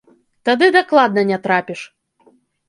Тады 0.47 0.69
дакладна 0.77 1.21
не 1.33 1.37
трапіш. 1.45 1.81